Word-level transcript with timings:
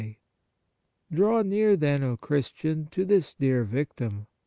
70 0.01 0.01
Holy 0.01 0.15
Mass 0.15 1.19
Draw 1.19 1.41
near, 1.43 1.77
then, 1.77 2.03
O 2.03 2.17
Christian, 2.17 2.87
to 2.87 3.05
this 3.05 3.35
dear 3.35 3.63
Victim. 3.63 4.25